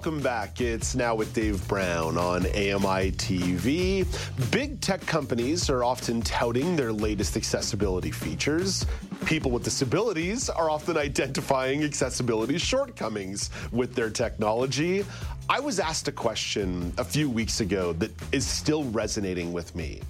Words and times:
Welcome 0.00 0.22
back. 0.22 0.62
It's 0.62 0.94
now 0.94 1.14
with 1.14 1.34
Dave 1.34 1.68
Brown 1.68 2.16
on 2.16 2.46
AMI 2.46 3.12
TV. 3.12 4.06
Big 4.50 4.80
tech 4.80 5.02
companies 5.02 5.68
are 5.68 5.84
often 5.84 6.22
touting 6.22 6.74
their 6.74 6.90
latest 6.90 7.36
accessibility 7.36 8.10
features. 8.10 8.86
People 9.26 9.50
with 9.50 9.62
disabilities 9.62 10.48
are 10.48 10.70
often 10.70 10.96
identifying 10.96 11.84
accessibility 11.84 12.56
shortcomings 12.56 13.50
with 13.72 13.94
their 13.94 14.08
technology. 14.08 15.04
I 15.50 15.60
was 15.60 15.78
asked 15.78 16.08
a 16.08 16.12
question 16.12 16.94
a 16.96 17.04
few 17.04 17.28
weeks 17.28 17.60
ago 17.60 17.92
that 17.94 18.10
is 18.32 18.46
still 18.46 18.84
resonating 18.84 19.52
with 19.52 19.74
me 19.74 20.00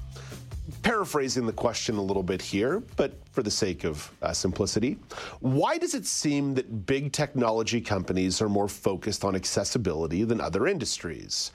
paraphrasing 0.82 1.46
the 1.46 1.52
question 1.52 1.96
a 1.96 2.02
little 2.02 2.22
bit 2.22 2.40
here, 2.42 2.82
but 2.96 3.12
for 3.32 3.42
the 3.42 3.50
sake 3.50 3.84
of 3.84 4.10
uh, 4.22 4.32
simplicity, 4.32 4.98
why 5.40 5.78
does 5.78 5.94
it 5.94 6.06
seem 6.06 6.54
that 6.54 6.86
big 6.86 7.12
technology 7.12 7.80
companies 7.80 8.40
are 8.40 8.48
more 8.48 8.68
focused 8.68 9.24
on 9.24 9.34
accessibility 9.34 10.24
than 10.24 10.40
other 10.40 10.66
industries? 10.66 11.52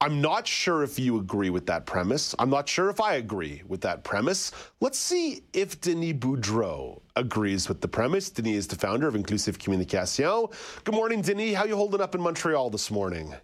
I'm 0.00 0.20
not 0.20 0.46
sure 0.46 0.84
if 0.84 0.96
you 0.96 1.18
agree 1.18 1.50
with 1.50 1.66
that 1.66 1.84
premise. 1.84 2.32
I'm 2.38 2.50
not 2.50 2.68
sure 2.68 2.88
if 2.88 3.00
I 3.00 3.14
agree 3.14 3.62
with 3.66 3.80
that 3.80 4.04
premise. 4.04 4.52
Let's 4.80 4.98
see 4.98 5.42
if 5.52 5.80
Denis 5.80 6.12
Boudreau 6.12 7.00
agrees 7.16 7.68
with 7.68 7.80
the 7.80 7.88
premise. 7.88 8.30
Denis 8.30 8.54
is 8.54 8.66
the 8.68 8.76
founder 8.76 9.08
of 9.08 9.16
Inclusive 9.16 9.58
Communication. 9.58 10.46
Good 10.84 10.94
morning, 10.94 11.20
Denis. 11.20 11.56
How 11.56 11.64
you 11.64 11.74
holding 11.74 12.00
up 12.00 12.14
in 12.14 12.20
Montreal 12.20 12.70
this 12.70 12.92
morning? 12.92 13.34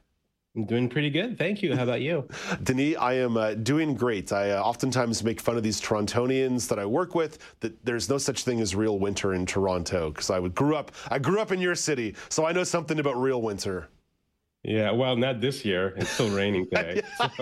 I'm 0.57 0.67
doing 0.67 0.89
pretty 0.89 1.11
good. 1.11 1.37
Thank 1.37 1.63
you. 1.63 1.75
How 1.75 1.83
about 1.83 2.01
you? 2.01 2.29
Denis, 2.63 2.97
I 2.97 3.15
am 3.15 3.37
uh, 3.37 3.55
doing 3.55 3.95
great. 3.95 4.33
I 4.33 4.53
uh, 4.53 4.63
oftentimes 4.63 5.25
make 5.25 5.41
fun 5.41 5.57
of 5.57 5.65
these 5.65 5.81
Torontonians 5.81 6.69
that 6.69 6.79
I 6.79 6.87
work 6.87 7.17
with 7.17 7.39
that 7.59 7.85
there's 7.85 8.09
no 8.09 8.19
such 8.19 8.45
thing 8.45 8.61
as 8.61 8.77
real 8.77 9.01
winter 9.01 9.35
in 9.35 9.47
Toronto 9.47 10.11
because 10.11 10.31
I 10.31 10.39
would, 10.39 10.55
grew 10.55 10.77
up 10.77 10.93
I 11.11 11.19
grew 11.19 11.41
up 11.41 11.51
in 11.51 11.61
your 11.61 11.75
city, 11.75 12.15
so 12.29 12.47
I 12.47 12.53
know 12.53 12.63
something 12.63 13.01
about 13.01 13.21
real 13.21 13.43
winter. 13.43 13.89
Yeah, 14.63 14.93
well, 14.93 15.17
not 15.17 15.41
this 15.41 15.65
year. 15.65 15.93
It's 15.97 16.09
still 16.09 16.31
raining 16.31 16.67
today. 16.73 17.03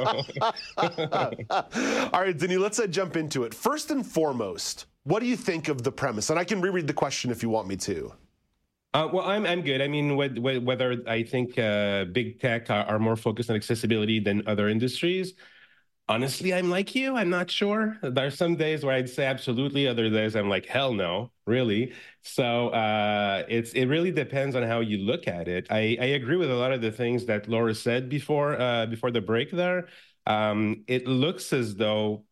All 0.77 2.21
right, 2.21 2.37
Denis, 2.37 2.59
let's 2.59 2.81
uh, 2.81 2.87
jump 2.87 3.17
into 3.17 3.45
it. 3.45 3.55
First 3.55 3.91
and 3.91 4.05
foremost, 4.05 4.87
what 5.05 5.21
do 5.21 5.27
you 5.27 5.37
think 5.37 5.69
of 5.69 5.83
the 5.83 5.93
premise? 5.93 6.31
And 6.31 6.39
I 6.39 6.45
can 6.45 6.61
reread 6.61 6.87
the 6.87 6.95
question 6.95 7.31
if 7.31 7.43
you 7.43 7.49
want 7.49 7.69
me 7.69 7.77
to. 7.77 8.13
Uh, 8.95 9.09
well, 9.11 9.25
I'm 9.27 9.47
I'm 9.47 9.63
good. 9.63 9.81
I 9.81 9.89
mean, 9.89 10.17
whether 10.17 11.03
I 11.07 11.23
think 11.23 11.59
uh, 11.59 12.05
big 12.05 12.41
tech 12.41 12.69
are, 12.69 12.85
are, 12.85 12.99
more 12.99 13.17
focused 13.17 13.49
on 13.49 13.57
accessibility 13.57 14.21
than 14.21 14.47
other 14.47 14.69
industries, 14.69 15.33
honestly, 16.09 16.53
I'm 16.53 16.69
like 16.69 16.95
you. 16.95 17.17
I'm 17.17 17.31
not 17.31 17.51
sure. 17.51 17.99
There 18.03 18.27
are 18.27 18.31
some 18.31 18.55
days 18.57 18.85
where 18.85 18.95
I'd 18.95 19.09
say 19.09 19.25
absolutely. 19.25 19.89
Other 19.89 20.11
days 20.11 20.37
I'm 20.37 20.51
like 20.51 20.67
hell 20.67 20.93
no, 20.93 21.33
really. 21.47 21.95
So 22.21 22.69
uh, 22.69 23.45
it's 23.49 23.73
it 23.73 23.87
really 23.87 24.13
depends 24.13 24.55
on 24.57 24.63
how 24.63 24.81
you 24.81 24.99
look 24.99 25.27
at 25.27 25.49
it. 25.49 25.69
I, 25.71 25.97
I 25.99 26.07
agree 26.21 26.37
with 26.37 26.51
a 26.51 26.55
lot 26.57 26.73
of 26.73 26.83
the 26.83 26.93
things 26.93 27.25
that 27.27 27.49
Laura 27.49 27.75
said 27.75 28.11
before 28.11 28.61
uh, 28.61 28.85
before 28.87 29.11
the 29.11 29.23
break. 29.23 29.51
There, 29.53 29.89
um, 30.27 30.85
it 30.87 31.07
looks 31.07 31.55
as 31.55 31.77
though 31.77 32.25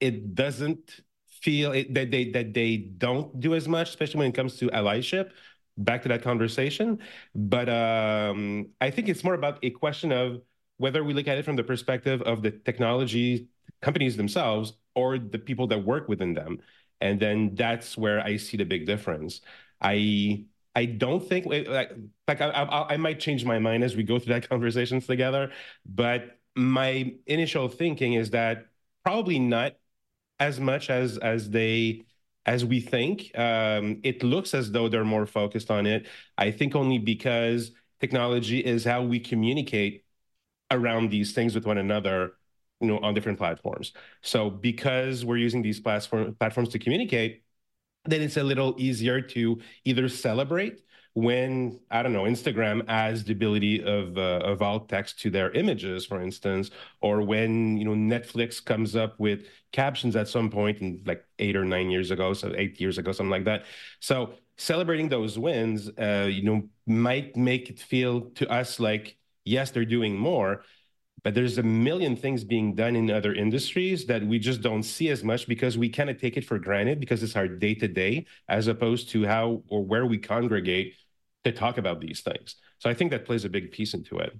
it 0.00 0.34
doesn't 0.34 1.00
feel 1.26 1.72
it, 1.72 1.94
that 1.94 2.10
they 2.10 2.30
that 2.32 2.52
they 2.52 2.76
don't 2.76 3.40
do 3.40 3.54
as 3.54 3.66
much, 3.66 3.88
especially 3.88 4.18
when 4.18 4.28
it 4.28 4.34
comes 4.34 4.58
to 4.58 4.68
allyship 4.68 5.30
back 5.76 6.02
to 6.02 6.08
that 6.08 6.22
conversation. 6.22 6.98
But 7.34 7.68
um, 7.68 8.68
I 8.80 8.90
think 8.90 9.08
it's 9.08 9.24
more 9.24 9.34
about 9.34 9.58
a 9.62 9.70
question 9.70 10.12
of 10.12 10.42
whether 10.76 11.04
we 11.04 11.14
look 11.14 11.28
at 11.28 11.38
it 11.38 11.44
from 11.44 11.56
the 11.56 11.64
perspective 11.64 12.22
of 12.22 12.42
the 12.42 12.50
technology 12.50 13.48
companies 13.80 14.16
themselves 14.16 14.74
or 14.94 15.18
the 15.18 15.38
people 15.38 15.66
that 15.68 15.84
work 15.84 16.08
within 16.08 16.34
them. 16.34 16.58
And 17.00 17.20
then 17.20 17.54
that's 17.54 17.96
where 17.96 18.20
I 18.20 18.36
see 18.36 18.56
the 18.56 18.64
big 18.64 18.86
difference. 18.86 19.40
I 19.80 20.44
I 20.74 20.86
don't 20.86 21.26
think 21.26 21.46
like 21.46 21.68
like 22.26 22.40
I, 22.40 22.48
I, 22.48 22.94
I 22.94 22.96
might 22.96 23.20
change 23.20 23.44
my 23.44 23.58
mind 23.58 23.84
as 23.84 23.96
we 23.96 24.02
go 24.02 24.18
through 24.18 24.34
that 24.34 24.48
conversations 24.54 25.06
together, 25.06 25.52
but 25.84 26.38
my 26.56 27.14
initial 27.26 27.68
thinking 27.68 28.14
is 28.14 28.30
that 28.30 28.66
probably 29.04 29.38
not 29.38 29.74
as 30.40 30.60
much 30.60 30.90
as 30.90 31.18
as 31.18 31.50
they 31.50 32.04
as 32.46 32.64
we 32.64 32.80
think. 32.80 33.36
Um, 33.38 34.00
it 34.02 34.22
looks 34.22 34.54
as 34.54 34.70
though 34.72 34.88
they're 34.88 35.04
more 35.04 35.26
focused 35.26 35.70
on 35.70 35.86
it. 35.86 36.06
I 36.36 36.50
think 36.50 36.74
only 36.74 36.98
because 36.98 37.72
technology 38.00 38.60
is 38.60 38.84
how 38.84 39.02
we 39.02 39.20
communicate 39.20 40.04
around 40.70 41.10
these 41.10 41.32
things 41.32 41.54
with 41.54 41.66
one 41.66 41.78
another, 41.78 42.34
you 42.80 42.88
know, 42.88 42.98
on 42.98 43.14
different 43.14 43.38
platforms. 43.38 43.92
So 44.22 44.50
because 44.50 45.24
we're 45.24 45.36
using 45.38 45.62
these 45.62 45.80
platform, 45.80 46.34
platforms 46.34 46.70
to 46.70 46.78
communicate, 46.78 47.42
then 48.04 48.22
it's 48.22 48.36
a 48.36 48.42
little 48.44 48.74
easier 48.78 49.20
to 49.20 49.60
either 49.84 50.08
celebrate 50.08 50.80
when 51.14 51.78
I 51.92 52.02
don't 52.02 52.12
know 52.12 52.24
Instagram 52.24 52.84
adds 52.88 53.24
the 53.24 53.32
ability 53.32 53.82
of 53.82 54.18
uh, 54.18 54.40
of 54.44 54.62
alt 54.62 54.88
text 54.88 55.20
to 55.20 55.30
their 55.30 55.50
images, 55.52 56.04
for 56.04 56.20
instance, 56.20 56.70
or 57.00 57.22
when 57.22 57.76
you 57.76 57.84
know 57.84 57.92
Netflix 57.92 58.62
comes 58.64 58.96
up 58.96 59.18
with 59.18 59.46
captions 59.72 60.16
at 60.16 60.28
some 60.28 60.50
point 60.50 60.80
in 60.80 61.02
like 61.06 61.24
eight 61.38 61.56
or 61.56 61.64
nine 61.64 61.90
years 61.90 62.10
ago, 62.10 62.34
so 62.34 62.52
eight 62.56 62.80
years 62.80 62.98
ago, 62.98 63.12
something 63.12 63.30
like 63.30 63.44
that. 63.44 63.64
So 64.00 64.34
celebrating 64.58 65.08
those 65.08 65.38
wins, 65.38 65.88
uh, 65.98 66.28
you 66.30 66.42
know, 66.42 66.68
might 66.86 67.36
make 67.36 67.70
it 67.70 67.78
feel 67.78 68.30
to 68.32 68.48
us 68.50 68.80
like 68.80 69.16
yes, 69.44 69.70
they're 69.70 69.84
doing 69.84 70.16
more. 70.16 70.62
But 71.22 71.34
there's 71.34 71.56
a 71.56 71.62
million 71.62 72.16
things 72.16 72.44
being 72.44 72.74
done 72.74 72.96
in 72.96 73.10
other 73.10 73.32
industries 73.32 74.04
that 74.06 74.22
we 74.26 74.38
just 74.38 74.60
don't 74.60 74.82
see 74.82 75.08
as 75.08 75.24
much 75.24 75.46
because 75.46 75.78
we 75.78 75.88
kind 75.88 76.10
of 76.10 76.20
take 76.20 76.36
it 76.36 76.44
for 76.44 76.58
granted 76.58 77.00
because 77.00 77.22
it's 77.22 77.34
our 77.34 77.48
day 77.48 77.74
to 77.76 77.88
day, 77.88 78.26
as 78.48 78.66
opposed 78.66 79.08
to 79.10 79.24
how 79.24 79.62
or 79.68 79.82
where 79.82 80.04
we 80.04 80.18
congregate 80.18 80.92
to 81.44 81.52
talk 81.52 81.78
about 81.78 82.00
these 82.00 82.20
things. 82.20 82.56
So 82.78 82.90
I 82.90 82.94
think 82.94 83.10
that 83.10 83.24
plays 83.24 83.44
a 83.44 83.48
big 83.48 83.70
piece 83.70 83.94
into 83.94 84.18
it. 84.18 84.36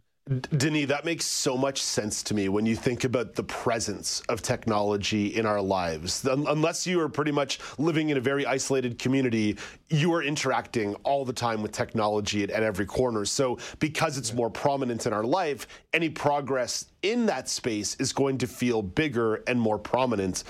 Denis, 0.56 0.86
that 0.86 1.04
makes 1.04 1.26
so 1.26 1.54
much 1.54 1.82
sense 1.82 2.22
to 2.22 2.32
me 2.32 2.48
when 2.48 2.64
you 2.64 2.74
think 2.74 3.04
about 3.04 3.34
the 3.34 3.42
presence 3.42 4.20
of 4.30 4.40
technology 4.40 5.26
in 5.26 5.44
our 5.44 5.60
lives. 5.60 6.24
Unless 6.24 6.86
you 6.86 6.98
are 7.00 7.10
pretty 7.10 7.30
much 7.30 7.58
living 7.76 8.08
in 8.08 8.16
a 8.16 8.22
very 8.22 8.46
isolated 8.46 8.98
community, 8.98 9.58
you 9.90 10.14
are 10.14 10.22
interacting 10.22 10.94
all 11.02 11.26
the 11.26 11.32
time 11.34 11.60
with 11.60 11.72
technology 11.72 12.42
at, 12.42 12.48
at 12.48 12.62
every 12.62 12.86
corner. 12.86 13.26
So, 13.26 13.58
because 13.80 14.16
it's 14.16 14.32
more 14.32 14.48
prominent 14.48 15.04
in 15.04 15.12
our 15.12 15.24
life, 15.24 15.66
any 15.92 16.08
progress 16.08 16.86
in 17.02 17.26
that 17.26 17.46
space 17.50 17.94
is 17.96 18.14
going 18.14 18.38
to 18.38 18.46
feel 18.46 18.80
bigger 18.80 19.42
and 19.46 19.60
more 19.60 19.78
prominent 19.78 20.44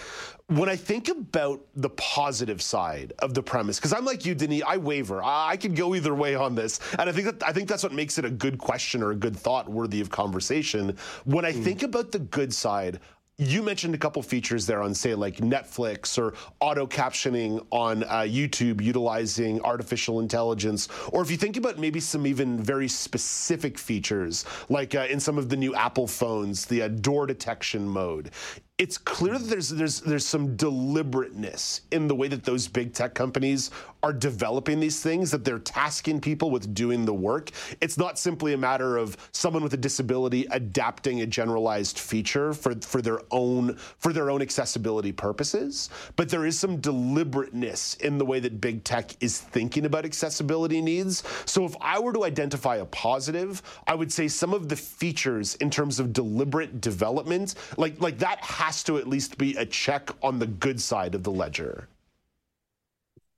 when 0.49 0.69
I 0.69 0.77
think 0.77 1.09
about 1.09 1.62
the 1.75 1.88
positive 1.91 2.60
side 2.60 3.15
of 3.21 3.32
the 3.32 3.43
premise, 3.43 3.78
because 3.78 3.94
I'm 3.94 4.05
like 4.05 4.27
you, 4.27 4.34
Denis, 4.34 4.62
I 4.66 4.77
waver. 4.77 5.22
I, 5.22 5.53
I 5.53 5.56
could 5.56 5.75
go 5.75 5.94
either 5.94 6.15
way 6.15 6.34
on 6.34 6.55
this, 6.55 6.81
and 6.99 7.09
I 7.09 7.12
think 7.12 7.27
that 7.27 7.43
I 7.49 7.53
think 7.53 7.69
that's 7.69 7.82
what 7.82 7.93
makes 7.93 8.19
it 8.19 8.25
a 8.25 8.31
good 8.31 8.59
question 8.59 9.03
or 9.03 9.12
a 9.12 9.16
good 9.16 9.37
thought 9.37 9.69
worthy 9.69 10.00
of 10.00 10.10
conversation. 10.10 10.97
When 11.25 11.44
I 11.44 11.53
mm. 11.53 11.65
think 11.65 11.82
about 11.82 12.12
the 12.12 12.19
good 12.19 12.53
side, 12.53 13.00
you 13.37 13.62
mentioned 13.65 13.94
a 13.94 13.99
couple 13.99 14.22
features 14.22 14.65
there 14.65 14.81
on, 14.81 14.94
say, 14.94 15.15
like 15.15 15.38
Netflix 15.38 16.19
or 16.19 16.34
auto 16.61 16.87
captioning 16.87 17.66
on 17.72 18.05
uh, 18.05 18.21
YouTube 18.21 18.81
utilizing 18.81 19.61
artificial 19.62 20.21
intelligence. 20.21 20.88
Or 21.09 21.21
if 21.21 21.32
you 21.32 21.37
think 21.37 21.56
about 21.56 21.78
maybe 21.78 21.99
some 21.99 22.28
even 22.28 22.62
very 22.62 22.87
specific 22.87 23.76
features, 23.76 24.44
like 24.69 24.94
uh, 24.94 25.06
in 25.11 25.19
some 25.19 25.37
of 25.37 25.49
the 25.49 25.56
new 25.56 25.75
Apple 25.75 26.06
phones, 26.06 26.64
the 26.64 26.82
uh, 26.82 26.88
door 26.88 27.26
detection 27.26 27.88
mode 27.88 28.31
it's 28.79 28.99
clear 28.99 29.38
that 29.38 29.49
there's 29.49 29.69
there's 29.69 30.00
there's 30.00 30.26
some 30.26 30.56
deliberateness 30.56 31.82
in 31.93 32.09
the 32.09 32.15
way 32.15 32.26
that 32.26 32.43
those 32.43 32.67
big 32.67 32.93
tech 32.93 33.15
companies 33.15 33.71
are 34.04 34.12
developing 34.12 34.80
these 34.80 35.02
things 35.02 35.30
that 35.30 35.46
they're 35.46 35.58
tasking 35.58 36.20
people 36.20 36.50
with 36.50 36.74
doing 36.74 37.06
the 37.06 37.14
work 37.14 37.50
it's 37.80 37.96
not 37.96 38.18
simply 38.18 38.52
a 38.52 38.58
matter 38.58 38.98
of 38.98 39.16
someone 39.32 39.62
with 39.62 39.72
a 39.72 39.78
disability 39.78 40.46
adapting 40.50 41.22
a 41.22 41.26
generalized 41.26 41.98
feature 41.98 42.52
for 42.52 42.74
for 42.82 43.00
their 43.00 43.20
own 43.30 43.74
for 43.98 44.12
their 44.12 44.30
own 44.30 44.42
accessibility 44.42 45.10
purposes 45.10 45.88
but 46.16 46.28
there 46.28 46.44
is 46.44 46.58
some 46.58 46.76
deliberateness 46.76 47.94
in 47.94 48.18
the 48.18 48.24
way 48.24 48.38
that 48.38 48.60
big 48.60 48.84
tech 48.84 49.10
is 49.22 49.40
thinking 49.40 49.86
about 49.86 50.04
accessibility 50.04 50.82
needs 50.82 51.22
so 51.46 51.64
if 51.64 51.74
i 51.80 51.98
were 51.98 52.12
to 52.12 52.24
identify 52.24 52.76
a 52.76 52.84
positive 52.86 53.62
i 53.86 53.94
would 53.94 54.12
say 54.12 54.28
some 54.28 54.52
of 54.52 54.68
the 54.68 54.76
features 54.76 55.54
in 55.56 55.70
terms 55.70 55.98
of 55.98 56.12
deliberate 56.12 56.82
development 56.82 57.54
like 57.78 57.98
like 58.02 58.18
that 58.18 58.38
has 58.44 58.84
to 58.84 58.98
at 58.98 59.08
least 59.08 59.38
be 59.38 59.56
a 59.56 59.64
check 59.64 60.10
on 60.22 60.38
the 60.38 60.46
good 60.46 60.80
side 60.80 61.14
of 61.14 61.22
the 61.22 61.30
ledger. 61.30 61.88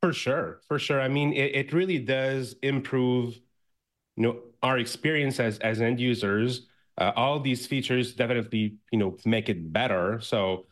For 0.01 0.13
sure, 0.13 0.61
for 0.69 0.79
sure. 0.79 1.01
I 1.01 1.09
mean, 1.09 1.33
it, 1.33 1.55
it 1.55 1.73
really 1.73 1.99
does 1.99 2.55
improve, 2.63 3.35
you 4.17 4.25
know, 4.25 4.41
our 4.63 4.79
experience 4.79 5.41
as 5.41 5.59
as 5.61 5.81
end 5.81 6.01
users 6.01 6.69
Uh, 6.99 7.13
all 7.17 7.41
these 7.41 7.67
features 7.67 8.15
definitely, 8.15 8.77
you 8.93 8.99
know, 8.99 9.17
make 9.25 9.49
it 9.49 9.73
better. 9.73 10.21
So 10.21 10.67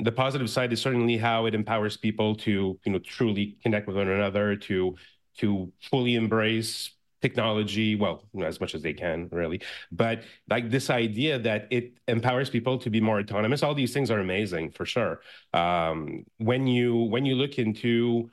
the 0.00 0.12
positive 0.12 0.50
side 0.50 0.72
is 0.72 0.80
certainly 0.82 1.18
how 1.18 1.46
it 1.46 1.54
empowers 1.54 1.96
people 1.98 2.36
to, 2.46 2.78
you 2.84 2.92
know, 2.92 3.00
truly 3.00 3.58
connect 3.64 3.86
with 3.88 3.96
one 3.96 4.08
another, 4.08 4.56
to 4.68 4.96
to 5.38 5.72
fully 5.90 6.14
embrace 6.16 6.92
technology 7.20 7.96
well 7.96 8.24
as 8.44 8.60
much 8.60 8.74
as 8.74 8.82
they 8.82 8.92
can 8.94 9.28
really 9.32 9.60
but 9.90 10.22
like 10.48 10.70
this 10.70 10.90
idea 10.90 11.38
that 11.38 11.66
it 11.70 11.94
empowers 12.06 12.48
people 12.50 12.78
to 12.78 12.90
be 12.90 13.00
more 13.00 13.18
autonomous 13.20 13.62
all 13.62 13.74
these 13.74 13.92
things 13.92 14.10
are 14.10 14.20
amazing 14.20 14.70
for 14.70 14.86
sure 14.86 15.20
um, 15.52 16.24
when 16.38 16.66
you 16.66 16.94
when 17.10 17.24
you 17.26 17.34
look 17.34 17.58
into 17.58 18.30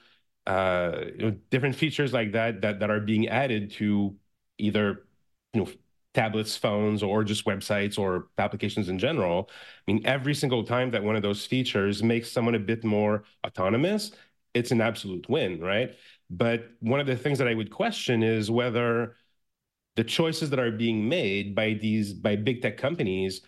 uh, 0.47 1.01
you 1.17 1.17
know, 1.17 1.31
different 1.49 1.75
features 1.75 2.13
like 2.13 2.31
that 2.33 2.61
that 2.61 2.79
that 2.79 2.89
are 2.89 2.99
being 2.99 3.27
added 3.27 3.71
to 3.71 4.15
either 4.57 5.05
you 5.53 5.63
know 5.65 5.71
tablets, 6.13 6.55
phones, 6.55 7.03
or 7.03 7.23
just 7.23 7.45
websites 7.45 7.99
or 7.99 8.27
applications 8.37 8.87
in 8.89 8.97
general. 8.97 9.49
I 9.87 9.91
mean, 9.91 10.05
every 10.05 10.33
single 10.33 10.63
time 10.63 10.91
that 10.91 11.03
one 11.03 11.15
of 11.15 11.21
those 11.21 11.45
features 11.45 12.01
makes 12.03 12.31
someone 12.31 12.55
a 12.55 12.59
bit 12.59 12.83
more 12.85 13.23
autonomous, 13.45 14.11
it's 14.53 14.71
an 14.71 14.79
absolute 14.81 15.27
win, 15.29 15.59
right? 15.59 15.93
But 16.29 16.69
one 16.79 16.99
of 17.01 17.07
the 17.07 17.17
things 17.17 17.37
that 17.39 17.47
I 17.47 17.53
would 17.53 17.69
question 17.71 18.23
is 18.23 18.49
whether 18.49 19.15
the 19.95 20.03
choices 20.03 20.49
that 20.49 20.59
are 20.59 20.71
being 20.71 21.07
made 21.07 21.55
by 21.55 21.73
these 21.73 22.13
by 22.13 22.35
big 22.35 22.61
tech 22.61 22.77
companies 22.77 23.41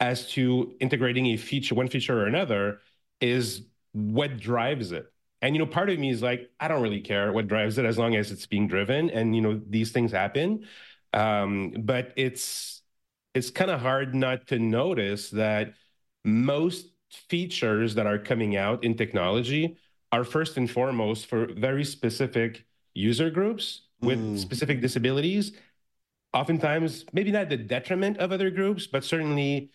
as 0.00 0.30
to 0.32 0.76
integrating 0.80 1.26
a 1.28 1.38
feature, 1.38 1.76
one 1.76 1.88
feature 1.88 2.20
or 2.20 2.26
another, 2.26 2.80
is 3.22 3.62
what 3.92 4.40
drives 4.40 4.92
it. 4.92 5.12
And 5.44 5.54
you 5.54 5.58
know, 5.58 5.66
part 5.66 5.90
of 5.90 5.98
me 5.98 6.08
is 6.08 6.22
like, 6.22 6.50
I 6.58 6.68
don't 6.68 6.80
really 6.80 7.02
care 7.02 7.30
what 7.30 7.48
drives 7.48 7.76
it 7.76 7.84
as 7.84 7.98
long 7.98 8.16
as 8.16 8.32
it's 8.32 8.46
being 8.46 8.66
driven, 8.66 9.10
and 9.10 9.36
you 9.36 9.42
know, 9.42 9.60
these 9.68 9.92
things 9.92 10.10
happen. 10.10 10.64
Um, 11.12 11.74
but 11.80 12.14
it's 12.16 12.80
it's 13.34 13.50
kind 13.50 13.70
of 13.70 13.80
hard 13.82 14.14
not 14.14 14.46
to 14.46 14.58
notice 14.58 15.28
that 15.30 15.74
most 16.24 16.86
features 17.10 17.94
that 17.96 18.06
are 18.06 18.18
coming 18.18 18.56
out 18.56 18.82
in 18.84 18.96
technology 18.96 19.76
are 20.12 20.24
first 20.24 20.56
and 20.56 20.70
foremost 20.70 21.26
for 21.26 21.46
very 21.52 21.84
specific 21.84 22.64
user 22.94 23.28
groups 23.28 23.82
with 24.00 24.18
mm. 24.18 24.38
specific 24.38 24.80
disabilities 24.80 25.52
oftentimes 26.32 27.04
maybe 27.12 27.30
not 27.30 27.48
the 27.48 27.56
detriment 27.56 28.16
of 28.18 28.32
other 28.32 28.50
groups 28.50 28.86
but 28.86 29.04
certainly 29.04 29.70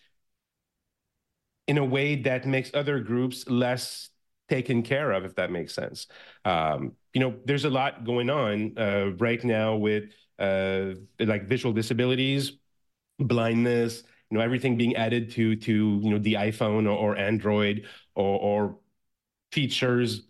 in 1.68 1.78
a 1.78 1.86
way 1.86 2.16
that 2.16 2.46
makes 2.46 2.72
other 2.74 3.00
groups 3.00 3.48
less 3.48 4.10
taken 4.50 4.82
care 4.84 5.12
of 5.12 5.26
if 5.26 5.36
that 5.36 5.52
makes 5.52 5.74
sense 5.74 6.08
um, 6.46 6.94
you 7.14 7.22
know 7.22 7.36
there's 7.46 7.66
a 7.66 7.70
lot 7.70 8.04
going 8.04 8.30
on 8.30 8.78
uh, 8.78 9.12
right 9.18 9.44
now 9.44 9.76
with 9.76 10.06
uh, 10.40 10.94
like 11.20 11.48
visual 11.48 11.74
disabilities, 11.74 12.54
blindness, 13.20 14.04
you 14.30 14.38
know, 14.38 14.44
everything 14.44 14.78
being 14.78 14.96
added 14.96 15.32
to 15.32 15.56
to 15.58 16.00
you 16.02 16.10
know 16.10 16.18
the 16.18 16.36
iPhone 16.36 16.86
or, 16.86 16.92
or 17.14 17.18
Android 17.18 17.86
or, 18.16 18.40
or 18.40 18.80
features, 19.52 20.24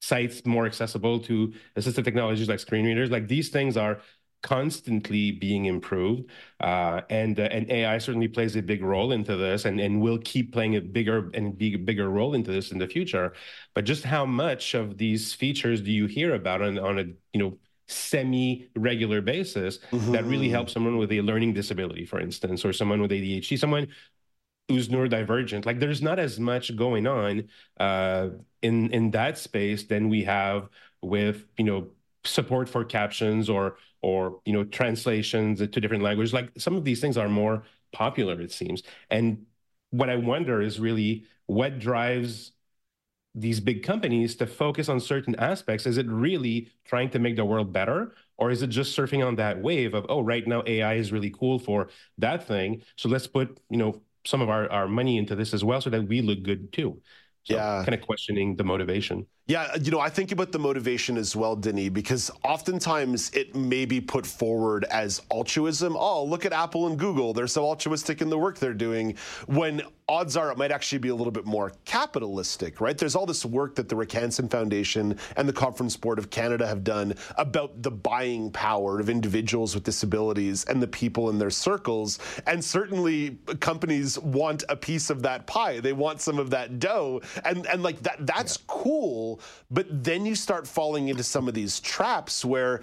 sites 0.00 0.44
more 0.46 0.66
accessible 0.66 1.18
to 1.20 1.52
assistive 1.76 2.04
technologies 2.04 2.48
like 2.48 2.60
screen 2.60 2.84
readers. 2.86 3.10
Like 3.10 3.28
these 3.28 3.48
things 3.48 3.76
are 3.76 4.00
constantly 4.46 5.32
being 5.32 5.64
improved, 5.64 6.30
uh, 6.60 7.00
and 7.10 7.38
uh, 7.40 7.48
and 7.50 7.68
AI 7.68 7.98
certainly 7.98 8.28
plays 8.28 8.54
a 8.54 8.62
big 8.62 8.80
role 8.82 9.10
into 9.10 9.36
this, 9.36 9.64
and 9.64 9.80
and 9.80 10.00
will 10.00 10.18
keep 10.18 10.52
playing 10.52 10.76
a 10.76 10.80
bigger 10.80 11.30
and 11.34 11.58
big, 11.58 11.84
bigger 11.84 12.08
role 12.08 12.34
into 12.34 12.52
this 12.52 12.70
in 12.70 12.78
the 12.78 12.86
future. 12.86 13.32
But 13.74 13.84
just 13.84 14.04
how 14.04 14.24
much 14.24 14.74
of 14.74 14.98
these 14.98 15.34
features 15.34 15.80
do 15.80 15.90
you 15.90 16.06
hear 16.06 16.34
about 16.34 16.62
on 16.62 16.78
on 16.78 16.98
a 17.00 17.04
you 17.32 17.40
know 17.42 17.58
semi-regular 17.88 19.20
basis 19.20 19.78
mm-hmm. 19.90 20.12
that 20.12 20.24
really 20.24 20.48
helps 20.48 20.72
someone 20.72 20.96
with 20.96 21.12
a 21.12 21.20
learning 21.20 21.52
disability, 21.52 22.04
for 22.04 22.20
instance, 22.20 22.64
or 22.64 22.72
someone 22.72 23.00
with 23.00 23.10
ADHD, 23.10 23.58
someone 23.58 23.88
who's 24.68 24.88
neurodivergent. 24.88 25.66
Like 25.66 25.80
there's 25.80 26.02
not 26.02 26.20
as 26.20 26.38
much 26.38 26.74
going 26.76 27.08
on 27.08 27.48
uh, 27.78 28.28
in 28.62 28.92
in 28.92 29.10
that 29.10 29.38
space 29.38 29.84
than 29.84 30.08
we 30.08 30.22
have 30.22 30.68
with 31.02 31.44
you 31.58 31.64
know 31.64 31.88
support 32.24 32.68
for 32.68 32.84
captions 32.84 33.48
or 33.48 33.76
or 34.06 34.40
you 34.44 34.52
know 34.52 34.62
translations 34.62 35.58
to 35.58 35.80
different 35.80 36.04
languages. 36.04 36.32
Like 36.32 36.52
some 36.56 36.76
of 36.76 36.84
these 36.84 37.00
things 37.00 37.16
are 37.16 37.28
more 37.28 37.64
popular, 37.92 38.40
it 38.40 38.52
seems. 38.52 38.84
And 39.10 39.46
what 39.90 40.08
I 40.08 40.16
wonder 40.16 40.62
is 40.62 40.78
really 40.78 41.24
what 41.46 41.80
drives 41.80 42.52
these 43.34 43.58
big 43.58 43.82
companies 43.82 44.36
to 44.36 44.46
focus 44.46 44.88
on 44.88 45.00
certain 45.00 45.34
aspects? 45.36 45.86
Is 45.86 45.98
it 45.98 46.06
really 46.08 46.70
trying 46.84 47.10
to 47.10 47.18
make 47.18 47.34
the 47.36 47.44
world 47.44 47.72
better? 47.72 48.14
Or 48.38 48.50
is 48.52 48.62
it 48.62 48.68
just 48.68 48.96
surfing 48.96 49.26
on 49.26 49.36
that 49.36 49.60
wave 49.60 49.92
of, 49.92 50.06
oh, 50.08 50.20
right 50.20 50.46
now 50.46 50.62
AI 50.66 50.94
is 50.94 51.12
really 51.12 51.30
cool 51.30 51.58
for 51.58 51.88
that 52.18 52.46
thing. 52.46 52.82
So 52.96 53.08
let's 53.08 53.26
put, 53.26 53.58
you 53.70 53.76
know, 53.76 54.02
some 54.24 54.40
of 54.40 54.48
our, 54.48 54.70
our 54.70 54.88
money 54.88 55.18
into 55.18 55.34
this 55.34 55.52
as 55.52 55.64
well 55.64 55.80
so 55.80 55.90
that 55.90 56.06
we 56.06 56.22
look 56.22 56.44
good 56.44 56.72
too. 56.72 57.02
So 57.42 57.54
yeah. 57.54 57.82
kind 57.84 57.94
of 57.94 58.02
questioning 58.06 58.56
the 58.56 58.64
motivation. 58.64 59.26
Yeah, 59.48 59.68
uh, 59.74 59.78
you 59.80 59.92
know, 59.92 60.00
I 60.00 60.08
think 60.08 60.32
about 60.32 60.50
the 60.50 60.58
motivation 60.58 61.16
as 61.16 61.36
well, 61.36 61.54
Denis, 61.54 61.90
because 61.90 62.32
oftentimes 62.42 63.30
it 63.30 63.54
may 63.54 63.84
be 63.84 64.00
put 64.00 64.26
forward 64.26 64.84
as 64.90 65.22
altruism. 65.30 65.96
Oh, 65.96 66.24
look 66.24 66.44
at 66.44 66.52
Apple 66.52 66.88
and 66.88 66.98
Google. 66.98 67.32
They're 67.32 67.46
so 67.46 67.64
altruistic 67.64 68.20
in 68.20 68.28
the 68.28 68.38
work 68.38 68.58
they're 68.58 68.74
doing. 68.74 69.16
When 69.46 69.82
odds 70.08 70.36
are 70.36 70.52
it 70.52 70.58
might 70.58 70.70
actually 70.70 70.98
be 70.98 71.08
a 71.08 71.14
little 71.14 71.32
bit 71.32 71.44
more 71.44 71.72
capitalistic, 71.84 72.80
right? 72.80 72.96
There's 72.96 73.16
all 73.16 73.26
this 73.26 73.44
work 73.44 73.74
that 73.74 73.88
the 73.88 73.96
Rick 73.96 74.12
Hansen 74.12 74.48
Foundation 74.48 75.18
and 75.36 75.48
the 75.48 75.52
Conference 75.52 75.96
Board 75.96 76.18
of 76.18 76.30
Canada 76.30 76.66
have 76.66 76.84
done 76.84 77.14
about 77.36 77.82
the 77.82 77.90
buying 77.90 78.50
power 78.52 79.00
of 79.00 79.10
individuals 79.10 79.74
with 79.74 79.82
disabilities 79.82 80.64
and 80.64 80.80
the 80.80 80.86
people 80.86 81.28
in 81.30 81.38
their 81.38 81.50
circles. 81.50 82.20
And 82.46 82.64
certainly 82.64 83.38
companies 83.58 84.18
want 84.18 84.62
a 84.68 84.76
piece 84.76 85.10
of 85.10 85.22
that 85.22 85.46
pie. 85.46 85.80
They 85.80 85.92
want 85.92 86.20
some 86.20 86.38
of 86.38 86.50
that 86.50 86.78
dough. 86.78 87.20
And 87.44 87.66
and 87.66 87.82
like 87.82 88.00
that 88.02 88.26
that's 88.26 88.58
yeah. 88.58 88.64
cool 88.68 89.35
but 89.70 89.86
then 89.90 90.26
you 90.26 90.34
start 90.34 90.66
falling 90.66 91.08
into 91.08 91.22
some 91.22 91.48
of 91.48 91.54
these 91.54 91.80
traps 91.80 92.44
where 92.44 92.80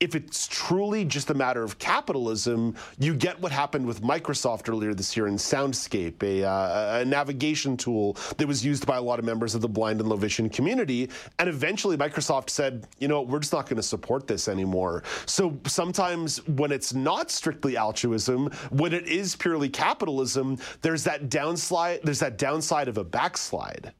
if 0.00 0.14
it's 0.14 0.46
truly 0.46 1.04
just 1.04 1.30
a 1.30 1.34
matter 1.34 1.64
of 1.64 1.78
capitalism, 1.78 2.76
you 3.00 3.14
get 3.14 3.40
what 3.40 3.50
happened 3.50 3.84
with 3.84 4.00
Microsoft 4.00 4.68
earlier 4.68 4.94
this 4.94 5.16
year 5.16 5.26
in 5.26 5.34
Soundscape, 5.34 6.22
a, 6.22 6.44
uh, 6.44 7.00
a, 7.00 7.04
navigation 7.04 7.76
tool 7.76 8.16
that 8.36 8.46
was 8.46 8.64
used 8.64 8.86
by 8.86 8.96
a 8.96 9.02
lot 9.02 9.18
of 9.18 9.24
members 9.24 9.56
of 9.56 9.60
the 9.60 9.68
blind 9.68 9.98
and 9.98 10.08
low 10.08 10.16
vision 10.16 10.48
community. 10.48 11.10
And 11.40 11.48
eventually 11.48 11.96
Microsoft 11.96 12.50
said, 12.50 12.86
you 12.98 13.08
know, 13.08 13.22
we're 13.22 13.40
just 13.40 13.52
not 13.52 13.66
going 13.66 13.76
to 13.76 13.82
support 13.82 14.28
this 14.28 14.46
anymore. 14.46 15.02
So 15.26 15.58
sometimes 15.66 16.46
when 16.46 16.70
it's 16.70 16.94
not 16.94 17.30
strictly 17.32 17.76
altruism, 17.76 18.50
when 18.70 18.92
it 18.92 19.06
is 19.08 19.34
purely 19.34 19.68
capitalism, 19.68 20.58
there's 20.82 21.02
that 21.04 21.28
there's 21.28 22.20
that 22.20 22.38
downside 22.38 22.88
of 22.88 22.98
a 22.98 23.04
backslide. 23.04 23.92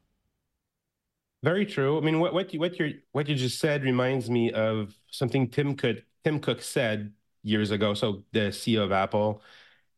Very 1.43 1.65
true. 1.65 1.97
I 1.97 2.01
mean, 2.01 2.19
what 2.19 2.33
what 2.33 2.53
you 2.53 2.59
what 2.59 2.77
you 2.79 2.99
what 3.13 3.27
you 3.29 3.35
just 3.35 3.59
said 3.59 3.83
reminds 3.83 4.29
me 4.29 4.51
of 4.51 4.93
something 5.09 5.49
Tim 5.49 5.75
Cook 5.75 5.97
Tim 6.25 6.39
Cook 6.39 6.61
said 6.61 7.13
years 7.43 7.71
ago. 7.71 7.93
So 7.93 8.23
the 8.33 8.51
CEO 8.51 8.83
of 8.83 8.91
Apple, 8.91 9.41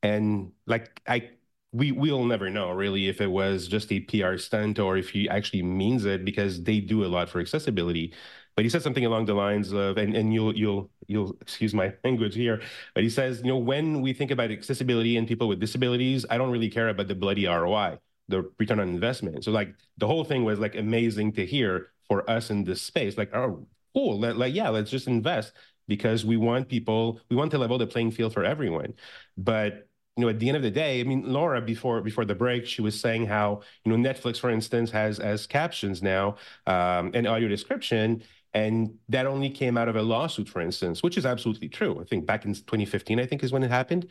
and 0.04 0.52
like 0.68 1.02
I 1.08 1.32
we 1.74 1.92
we'll 1.94 2.26
never 2.26 2.50
know 2.50 2.72
really 2.72 3.08
if 3.10 3.22
it 3.22 3.28
was 3.28 3.68
just 3.68 3.92
a 3.92 4.02
PR 4.02 4.38
stunt 4.38 4.80
or 4.80 4.98
if 4.98 5.10
he 5.12 5.30
actually 5.30 5.64
means 5.64 6.06
it 6.06 6.26
because 6.26 6.64
they 6.64 6.80
do 6.80 7.06
a 7.06 7.08
lot 7.08 7.30
for 7.30 7.40
accessibility. 7.40 8.14
But 8.56 8.66
he 8.66 8.70
said 8.70 8.84
something 8.84 9.06
along 9.06 9.26
the 9.26 9.34
lines 9.34 9.72
of, 9.74 9.98
and, 9.98 10.16
and 10.16 10.34
you'll 10.34 10.56
you'll 10.56 10.92
you'll 11.08 11.38
excuse 11.42 11.74
my 11.74 11.94
language 12.04 12.36
here, 12.36 12.62
but 12.94 13.04
he 13.04 13.10
says, 13.10 13.40
you 13.42 13.48
know, 13.50 13.58
when 13.58 14.02
we 14.02 14.14
think 14.14 14.32
about 14.32 14.52
accessibility 14.52 15.18
and 15.18 15.28
people 15.28 15.48
with 15.48 15.60
disabilities, 15.60 16.26
I 16.30 16.38
don't 16.38 16.52
really 16.52 16.70
care 16.70 16.90
about 16.90 17.08
the 17.08 17.16
bloody 17.16 17.48
ROI 17.48 18.00
the 18.32 18.50
return 18.58 18.80
on 18.80 18.90
investment. 18.90 19.44
So 19.44 19.52
like 19.52 19.76
the 19.98 20.08
whole 20.08 20.24
thing 20.24 20.44
was 20.44 20.60
like 20.60 20.76
amazing 20.76 21.34
to 21.34 21.46
hear 21.46 21.92
for 22.08 22.30
us 22.30 22.50
in 22.50 22.64
this 22.64 22.82
space. 22.82 23.18
Like, 23.18 23.34
oh, 23.34 23.68
cool. 23.94 24.20
Let, 24.20 24.38
like, 24.38 24.54
yeah, 24.54 24.70
let's 24.70 24.92
just 24.92 25.08
invest 25.08 25.54
because 25.88 26.26
we 26.26 26.38
want 26.38 26.70
people, 26.70 27.20
we 27.30 27.36
want 27.36 27.52
to 27.52 27.58
level 27.58 27.78
the 27.78 27.88
playing 27.88 28.12
field 28.12 28.34
for 28.34 28.44
everyone. 28.44 28.94
But 29.38 29.88
you 30.18 30.24
know, 30.24 30.30
at 30.30 30.40
the 30.40 30.50
end 30.50 30.58
of 30.58 30.64
the 30.64 30.72
day, 30.72 31.00
I 31.00 31.04
mean, 31.04 31.24
Laura 31.26 31.62
before 31.62 32.02
before 32.02 32.26
the 32.26 32.36
break, 32.36 32.66
she 32.66 32.82
was 32.82 33.00
saying 33.00 33.28
how 33.28 33.62
you 33.86 33.96
know 33.96 34.10
Netflix, 34.10 34.40
for 34.40 34.50
instance, 34.50 34.92
has 34.92 35.20
as 35.20 35.48
captions 35.48 36.04
now 36.04 36.36
um, 36.68 37.12
and 37.14 37.26
audio 37.26 37.48
description, 37.48 38.22
and 38.54 38.94
that 39.08 39.26
only 39.26 39.50
came 39.50 39.78
out 39.78 39.88
of 39.88 39.96
a 39.96 40.02
lawsuit, 40.02 40.50
for 40.50 40.62
instance, 40.62 41.02
which 41.02 41.18
is 41.18 41.26
absolutely 41.26 41.70
true. 41.70 42.00
I 42.02 42.04
think 42.04 42.26
back 42.26 42.44
in 42.44 42.54
2015, 42.54 43.20
I 43.20 43.26
think 43.26 43.44
is 43.44 43.54
when 43.54 43.64
it 43.64 43.72
happened, 43.72 44.08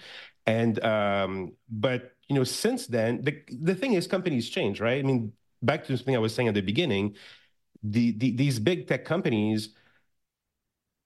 and 0.46 0.82
um, 0.82 1.52
but 1.68 2.12
you 2.30 2.36
know, 2.36 2.44
since 2.44 2.86
then, 2.86 3.22
the 3.24 3.42
the 3.60 3.74
thing 3.74 3.94
is, 3.94 4.06
companies 4.06 4.48
change, 4.48 4.80
right? 4.80 5.00
I 5.00 5.02
mean, 5.02 5.32
back 5.62 5.84
to 5.86 5.96
something 5.96 6.14
I 6.14 6.20
was 6.20 6.32
saying 6.32 6.46
at 6.46 6.54
the 6.54 6.60
beginning, 6.60 7.16
the, 7.82 8.12
the 8.12 8.30
these 8.36 8.60
big 8.60 8.86
tech 8.86 9.04
companies, 9.04 9.70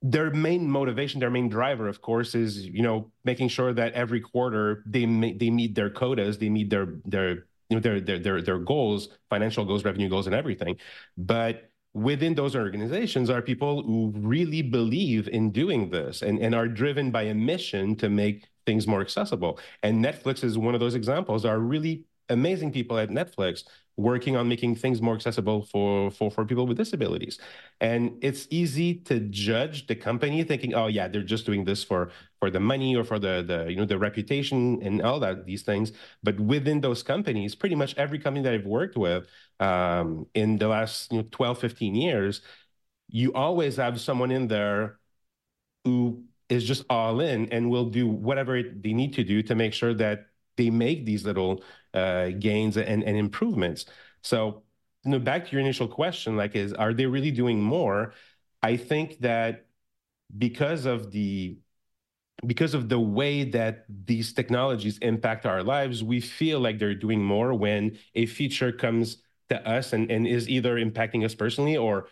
their 0.02 0.30
main 0.30 0.70
motivation, 0.70 1.20
their 1.20 1.30
main 1.30 1.48
driver, 1.48 1.88
of 1.88 2.02
course, 2.02 2.34
is 2.34 2.66
you 2.66 2.82
know 2.82 3.10
making 3.24 3.48
sure 3.48 3.72
that 3.72 3.94
every 3.94 4.20
quarter 4.20 4.82
they 4.84 5.06
they 5.32 5.48
meet 5.48 5.74
their 5.74 5.88
quotas, 5.88 6.36
they 6.36 6.50
meet 6.50 6.68
their 6.68 6.96
their 7.06 7.30
you 7.70 7.76
know 7.76 7.80
their 7.80 8.00
their 8.00 8.18
their 8.18 8.42
their 8.42 8.58
goals, 8.58 9.08
financial 9.30 9.64
goals, 9.64 9.82
revenue 9.82 10.10
goals, 10.10 10.26
and 10.26 10.36
everything. 10.36 10.76
But 11.16 11.70
within 11.94 12.34
those 12.34 12.54
organizations 12.54 13.30
are 13.30 13.40
people 13.40 13.82
who 13.82 14.12
really 14.14 14.60
believe 14.60 15.26
in 15.28 15.52
doing 15.52 15.88
this 15.88 16.20
and, 16.20 16.38
and 16.38 16.54
are 16.54 16.68
driven 16.68 17.10
by 17.10 17.22
a 17.22 17.34
mission 17.34 17.96
to 17.96 18.10
make 18.10 18.48
things 18.66 18.86
more 18.86 19.00
accessible. 19.00 19.58
And 19.82 20.04
Netflix 20.04 20.44
is 20.44 20.58
one 20.58 20.74
of 20.74 20.80
those 20.80 20.94
examples. 20.94 21.42
There 21.42 21.54
are 21.54 21.60
really 21.60 22.04
amazing 22.28 22.72
people 22.72 22.98
at 22.98 23.10
Netflix 23.10 23.64
working 23.96 24.34
on 24.34 24.48
making 24.48 24.74
things 24.74 25.00
more 25.00 25.14
accessible 25.14 25.62
for, 25.66 26.10
for, 26.10 26.30
for 26.30 26.44
people 26.44 26.66
with 26.66 26.76
disabilities. 26.76 27.38
And 27.80 28.18
it's 28.22 28.48
easy 28.50 28.94
to 29.00 29.20
judge 29.20 29.86
the 29.86 29.94
company 29.94 30.42
thinking, 30.42 30.74
oh 30.74 30.88
yeah, 30.88 31.06
they're 31.06 31.22
just 31.22 31.46
doing 31.46 31.64
this 31.64 31.84
for, 31.84 32.10
for 32.40 32.50
the 32.50 32.58
money 32.58 32.96
or 32.96 33.04
for 33.04 33.20
the, 33.20 33.44
the, 33.46 33.70
you 33.70 33.76
know, 33.76 33.84
the 33.84 33.98
reputation 33.98 34.80
and 34.82 35.00
all 35.02 35.20
that, 35.20 35.46
these 35.46 35.62
things. 35.62 35.92
But 36.24 36.40
within 36.40 36.80
those 36.80 37.04
companies, 37.04 37.54
pretty 37.54 37.76
much 37.76 37.94
every 37.96 38.18
company 38.18 38.42
that 38.42 38.54
I've 38.54 38.66
worked 38.66 38.96
with 38.96 39.26
um, 39.60 40.26
in 40.34 40.58
the 40.58 40.66
last 40.66 41.12
you 41.12 41.18
know, 41.18 41.28
12, 41.30 41.58
15 41.58 41.94
years, 41.94 42.40
you 43.08 43.32
always 43.32 43.76
have 43.76 44.00
someone 44.00 44.32
in 44.32 44.48
there 44.48 44.98
who 45.84 46.24
is 46.54 46.64
just 46.64 46.84
all 46.88 47.20
in 47.20 47.48
and 47.52 47.70
will 47.70 47.86
do 47.86 48.06
whatever 48.06 48.62
they 48.62 48.92
need 48.92 49.12
to 49.14 49.24
do 49.24 49.42
to 49.42 49.54
make 49.54 49.72
sure 49.74 49.94
that 49.94 50.26
they 50.56 50.70
make 50.70 51.04
these 51.04 51.24
little 51.24 51.62
uh, 51.92 52.28
gains 52.38 52.76
and, 52.76 53.02
and 53.02 53.16
improvements. 53.16 53.86
So, 54.22 54.62
you 55.04 55.10
know, 55.10 55.18
back 55.18 55.46
to 55.46 55.52
your 55.52 55.60
initial 55.60 55.88
question, 55.88 56.36
like, 56.36 56.54
is 56.56 56.72
are 56.72 56.94
they 56.94 57.06
really 57.06 57.30
doing 57.30 57.60
more? 57.60 58.14
I 58.62 58.76
think 58.76 59.18
that 59.18 59.66
because 60.36 60.86
of 60.86 61.10
the 61.10 61.58
because 62.46 62.74
of 62.74 62.88
the 62.88 62.98
way 62.98 63.44
that 63.44 63.86
these 63.88 64.32
technologies 64.32 64.98
impact 64.98 65.46
our 65.46 65.62
lives, 65.62 66.02
we 66.02 66.20
feel 66.20 66.60
like 66.60 66.78
they're 66.78 66.94
doing 66.94 67.22
more 67.22 67.54
when 67.54 67.96
a 68.14 68.26
feature 68.26 68.72
comes 68.72 69.18
to 69.48 69.68
us 69.68 69.92
and, 69.92 70.10
and 70.10 70.26
is 70.26 70.48
either 70.48 70.76
impacting 70.76 71.24
us 71.24 71.34
personally 71.34 71.76
or 71.76 72.08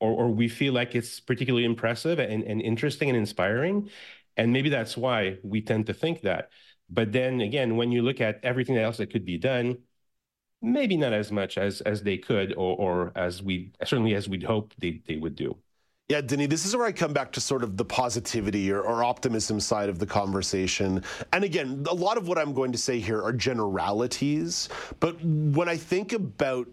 or, 0.00 0.12
or 0.12 0.28
we 0.28 0.48
feel 0.48 0.72
like 0.72 0.94
it's 0.94 1.20
particularly 1.20 1.64
impressive 1.64 2.18
and, 2.18 2.42
and 2.44 2.60
interesting 2.60 3.08
and 3.08 3.16
inspiring. 3.16 3.90
And 4.36 4.52
maybe 4.52 4.68
that's 4.68 4.96
why 4.96 5.38
we 5.42 5.62
tend 5.62 5.86
to 5.86 5.94
think 5.94 6.22
that. 6.22 6.50
But 6.90 7.12
then 7.12 7.40
again, 7.40 7.76
when 7.76 7.92
you 7.92 8.02
look 8.02 8.20
at 8.20 8.40
everything 8.42 8.76
else 8.76 8.98
that 8.98 9.10
could 9.10 9.24
be 9.24 9.38
done, 9.38 9.78
maybe 10.62 10.96
not 10.96 11.12
as 11.12 11.30
much 11.30 11.58
as 11.58 11.80
as 11.82 12.02
they 12.02 12.18
could 12.18 12.52
or 12.54 12.76
or 12.76 13.12
as 13.16 13.42
we 13.42 13.72
certainly 13.84 14.14
as 14.14 14.28
we'd 14.28 14.42
hope 14.42 14.72
they, 14.78 15.02
they 15.06 15.16
would 15.16 15.34
do. 15.36 15.56
Yeah, 16.08 16.20
Denis, 16.20 16.46
this 16.48 16.64
is 16.64 16.76
where 16.76 16.86
I 16.86 16.92
come 16.92 17.12
back 17.12 17.32
to 17.32 17.40
sort 17.40 17.64
of 17.64 17.76
the 17.76 17.84
positivity 17.84 18.70
or, 18.70 18.80
or, 18.80 19.02
optimism 19.02 19.58
side 19.58 19.88
of 19.88 19.98
the 19.98 20.06
conversation. 20.06 21.02
And 21.32 21.42
again, 21.42 21.84
a 21.90 21.94
lot 21.94 22.16
of 22.16 22.28
what 22.28 22.38
I'm 22.38 22.52
going 22.52 22.70
to 22.70 22.78
say 22.78 23.00
here 23.00 23.20
are 23.20 23.32
generalities. 23.32 24.68
But 25.00 25.20
when 25.24 25.68
I 25.68 25.76
think 25.76 26.12
about 26.12 26.68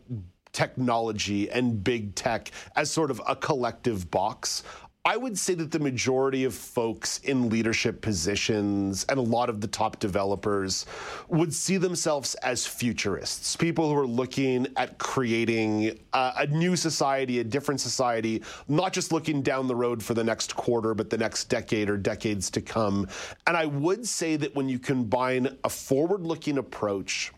technology 0.53 1.49
and 1.49 1.83
big 1.83 2.15
tech 2.15 2.51
as 2.75 2.89
sort 2.89 3.11
of 3.11 3.21
a 3.27 3.35
collective 3.35 4.09
box, 4.09 4.63
I 5.05 5.17
would 5.17 5.37
say 5.37 5.53
that 5.55 5.69
the 5.69 5.79
majority 5.79 6.45
of 6.45 6.55
folks 6.55 7.17
in 7.17 7.49
leadership 7.49 7.99
positions 7.99 9.05
and 9.09 9.19
a 9.19 9.21
lot 9.21 9.49
of 9.49 9.59
the 9.59 9.67
top 9.67 9.99
developers 9.99 10.85
would 11.27 11.53
see 11.53 11.75
themselves 11.75 12.35
as 12.35 12.65
futurists, 12.65 13.57
people 13.57 13.89
who 13.89 13.99
are 13.99 14.07
looking 14.07 14.65
at 14.77 14.97
creating 14.99 15.99
a, 16.13 16.33
a, 16.37 16.47
new 16.47 16.77
society, 16.77 17.39
a 17.39 17.43
different 17.43 17.81
society, 17.81 18.41
not 18.69 18.93
just 18.93 19.11
looking 19.11 19.41
down 19.41 19.67
the 19.67 19.75
road 19.75 20.01
for 20.01 20.13
the 20.13 20.23
next 20.23 20.55
quarter, 20.55 20.93
but 20.93 21.09
the 21.09 21.17
next 21.17 21.49
decade 21.49 21.89
or 21.89 21.97
decades 21.97 22.49
to 22.51 22.61
come. 22.61 23.05
And 23.45 23.57
I 23.57 23.65
would 23.65 24.07
say 24.07 24.37
that 24.37 24.55
when 24.55 24.69
you 24.69 24.79
combine 24.79 25.57
a 25.65 25.69
forward 25.69 26.21
looking 26.21 26.57
approach, 26.59 27.33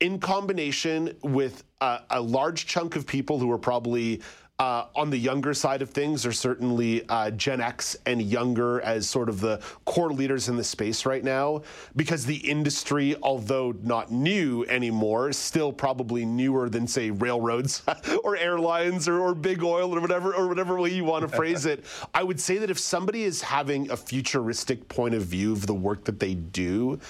in 0.00 0.18
combination 0.18 1.16
with 1.22 1.64
a, 1.80 2.00
a 2.10 2.20
large 2.20 2.66
chunk 2.66 2.96
of 2.96 3.06
people 3.06 3.38
who 3.38 3.50
are 3.50 3.58
probably 3.58 4.20
uh, 4.58 4.86
on 4.94 5.10
the 5.10 5.18
younger 5.18 5.52
side 5.52 5.82
of 5.82 5.90
things 5.90 6.24
are 6.24 6.32
certainly 6.32 7.06
uh, 7.08 7.28
Gen 7.32 7.60
X 7.60 7.96
and 8.06 8.22
younger 8.22 8.80
as 8.82 9.08
sort 9.08 9.28
of 9.28 9.40
the 9.40 9.60
core 9.84 10.12
leaders 10.12 10.48
in 10.48 10.56
the 10.56 10.62
space 10.62 11.04
right 11.04 11.24
now, 11.24 11.62
because 11.96 12.24
the 12.24 12.36
industry, 12.36 13.16
although 13.22 13.74
not 13.82 14.12
new 14.12 14.64
anymore, 14.66 15.30
is 15.30 15.36
still 15.36 15.72
probably 15.72 16.24
newer 16.24 16.68
than 16.68 16.86
say 16.86 17.10
railroads 17.10 17.82
or 18.22 18.36
airlines 18.36 19.08
or, 19.08 19.18
or 19.18 19.34
big 19.34 19.64
oil 19.64 19.92
or 19.92 20.00
whatever 20.00 20.32
or 20.32 20.46
whatever 20.46 20.78
way 20.78 20.90
you 20.90 21.04
want 21.04 21.28
to 21.28 21.36
phrase 21.36 21.66
it. 21.66 21.84
I 22.14 22.22
would 22.22 22.38
say 22.38 22.58
that 22.58 22.70
if 22.70 22.78
somebody 22.78 23.24
is 23.24 23.42
having 23.42 23.90
a 23.90 23.96
futuristic 23.96 24.88
point 24.88 25.14
of 25.14 25.22
view 25.22 25.52
of 25.52 25.66
the 25.66 25.74
work 25.74 26.04
that 26.04 26.20
they 26.20 26.34
do, 26.34 27.00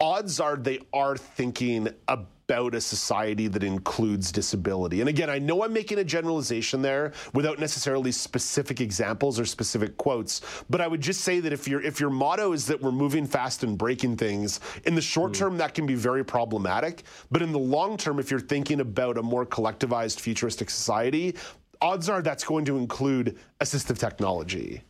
odds 0.00 0.40
are 0.40 0.56
they 0.56 0.80
are 0.92 1.16
thinking 1.16 1.88
about 2.08 2.74
a 2.74 2.80
society 2.80 3.46
that 3.46 3.62
includes 3.62 4.32
disability. 4.32 5.00
And 5.00 5.08
again, 5.08 5.30
I 5.30 5.38
know 5.38 5.62
I'm 5.62 5.72
making 5.72 5.98
a 5.98 6.04
generalization 6.04 6.82
there 6.82 7.12
without 7.32 7.60
necessarily 7.60 8.10
specific 8.10 8.80
examples 8.80 9.38
or 9.38 9.44
specific 9.44 9.96
quotes, 9.96 10.40
but 10.68 10.80
I 10.80 10.88
would 10.88 11.00
just 11.00 11.20
say 11.20 11.38
that 11.40 11.52
if 11.52 11.68
your 11.68 11.80
if 11.80 12.00
your 12.00 12.10
motto 12.10 12.52
is 12.52 12.66
that 12.66 12.80
we're 12.82 12.90
moving 12.90 13.26
fast 13.26 13.62
and 13.62 13.78
breaking 13.78 14.16
things, 14.16 14.58
in 14.84 14.96
the 14.96 15.02
short 15.02 15.36
hmm. 15.36 15.40
term 15.40 15.58
that 15.58 15.74
can 15.74 15.86
be 15.86 15.94
very 15.94 16.24
problematic, 16.24 17.04
but 17.30 17.40
in 17.42 17.52
the 17.52 17.58
long 17.58 17.96
term 17.96 18.18
if 18.18 18.30
you're 18.30 18.40
thinking 18.40 18.80
about 18.80 19.16
a 19.16 19.22
more 19.22 19.46
collectivized 19.46 20.18
futuristic 20.18 20.70
society, 20.70 21.36
odds 21.80 22.08
are 22.08 22.22
that's 22.22 22.44
going 22.44 22.64
to 22.64 22.78
include 22.78 23.38
assistive 23.60 23.98
technology. 23.98 24.82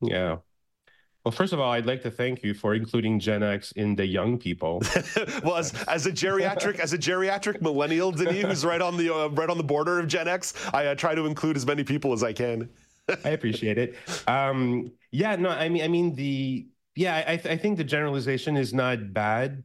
Yeah. 0.00 0.38
Well, 1.24 1.32
first 1.32 1.52
of 1.52 1.60
all, 1.60 1.70
I'd 1.70 1.86
like 1.86 2.02
to 2.02 2.10
thank 2.10 2.42
you 2.42 2.52
for 2.52 2.74
including 2.74 3.20
Gen 3.20 3.44
X 3.44 3.70
in 3.72 3.94
the 3.94 4.04
young 4.04 4.38
people. 4.38 4.82
well, 5.44 5.56
as, 5.56 5.72
as, 5.84 6.06
a 6.06 6.10
geriatric 6.10 6.80
as 6.80 6.92
a 6.92 6.98
geriatric 6.98 7.62
millennial, 7.62 8.10
Denis, 8.10 8.42
who's 8.42 8.64
right 8.64 8.82
on 8.82 8.96
the 8.96 9.14
uh, 9.14 9.28
right 9.28 9.48
on 9.48 9.56
the 9.56 9.62
border 9.62 10.00
of 10.00 10.08
Gen 10.08 10.26
X, 10.26 10.54
I 10.72 10.86
uh, 10.86 10.94
try 10.96 11.14
to 11.14 11.26
include 11.26 11.56
as 11.56 11.64
many 11.64 11.84
people 11.84 12.12
as 12.12 12.24
I 12.24 12.32
can. 12.32 12.68
I 13.24 13.30
appreciate 13.30 13.78
it. 13.78 13.96
Um, 14.26 14.92
yeah, 15.12 15.36
no, 15.36 15.50
I 15.50 15.68
mean, 15.68 15.84
I 15.84 15.88
mean 15.88 16.14
the 16.16 16.66
yeah, 16.96 17.24
I, 17.26 17.32
I 17.32 17.56
think 17.56 17.78
the 17.78 17.84
generalization 17.84 18.56
is 18.56 18.74
not 18.74 19.12
bad. 19.12 19.62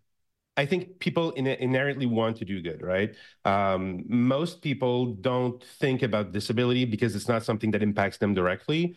I 0.57 0.65
think 0.65 0.99
people 0.99 1.31
in, 1.31 1.47
inherently 1.47 2.05
want 2.05 2.37
to 2.37 2.45
do 2.45 2.61
good, 2.61 2.81
right? 2.81 3.15
Um, 3.45 4.03
most 4.07 4.61
people 4.61 5.13
don't 5.13 5.63
think 5.63 6.03
about 6.03 6.31
disability 6.31 6.85
because 6.85 7.15
it's 7.15 7.27
not 7.27 7.43
something 7.43 7.71
that 7.71 7.83
impacts 7.83 8.17
them 8.17 8.33
directly 8.33 8.95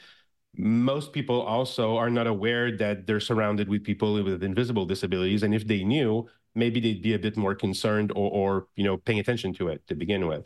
most 0.56 1.12
people 1.12 1.40
also 1.40 1.96
are 1.96 2.10
not 2.10 2.26
aware 2.26 2.76
that 2.76 3.06
they're 3.06 3.20
surrounded 3.20 3.68
with 3.68 3.84
people 3.84 4.22
with 4.22 4.42
invisible 4.42 4.84
disabilities 4.84 5.42
and 5.42 5.54
if 5.54 5.66
they 5.66 5.84
knew 5.84 6.28
maybe 6.54 6.80
they'd 6.80 7.02
be 7.02 7.14
a 7.14 7.18
bit 7.18 7.36
more 7.36 7.54
concerned 7.54 8.10
or, 8.12 8.30
or 8.30 8.66
you 8.74 8.84
know 8.84 8.96
paying 8.96 9.20
attention 9.20 9.52
to 9.54 9.68
it 9.68 9.86
to 9.86 9.94
begin 9.94 10.26
with. 10.26 10.44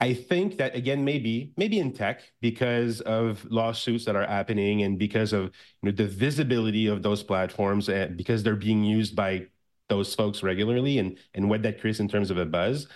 I 0.00 0.14
think 0.14 0.58
that 0.58 0.74
again 0.74 1.04
maybe 1.04 1.52
maybe 1.56 1.78
in 1.78 1.92
tech 1.92 2.22
because 2.40 3.00
of 3.02 3.44
lawsuits 3.50 4.04
that 4.06 4.16
are 4.16 4.26
happening 4.26 4.82
and 4.82 4.98
because 4.98 5.32
of 5.32 5.44
you 5.44 5.90
know 5.90 5.92
the 5.92 6.06
visibility 6.06 6.88
of 6.88 7.02
those 7.02 7.22
platforms 7.22 7.88
and 7.88 8.16
because 8.16 8.42
they're 8.42 8.56
being 8.56 8.82
used 8.84 9.14
by 9.14 9.46
those 9.88 10.14
folks 10.14 10.42
regularly 10.42 10.98
and 10.98 11.18
and 11.34 11.48
what 11.48 11.62
that 11.62 11.80
creates 11.80 12.00
in 12.00 12.08
terms 12.08 12.30
of 12.30 12.38
a 12.38 12.44
buzz 12.46 12.88